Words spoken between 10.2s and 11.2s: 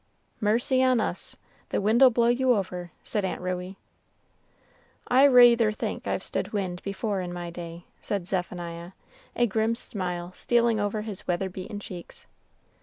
stealing over